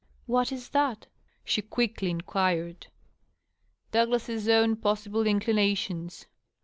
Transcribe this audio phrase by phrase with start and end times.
[0.25, 1.05] "What is that?"
[1.43, 2.87] she quickly inquired.
[3.91, 6.25] "Douglas's own possible inclinations."